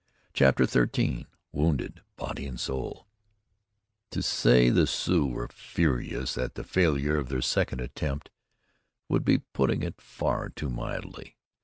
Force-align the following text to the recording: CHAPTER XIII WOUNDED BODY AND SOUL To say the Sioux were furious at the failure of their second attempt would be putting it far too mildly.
CHAPTER 0.33 0.65
XIII 0.65 1.27
WOUNDED 1.51 2.01
BODY 2.15 2.47
AND 2.47 2.59
SOUL 2.59 3.05
To 4.09 4.23
say 4.23 4.71
the 4.71 4.87
Sioux 4.87 5.27
were 5.27 5.47
furious 5.49 6.39
at 6.39 6.55
the 6.55 6.63
failure 6.63 7.17
of 7.17 7.29
their 7.29 7.43
second 7.43 7.81
attempt 7.81 8.31
would 9.09 9.23
be 9.23 9.37
putting 9.53 9.83
it 9.83 10.01
far 10.01 10.49
too 10.49 10.71
mildly. 10.71 11.37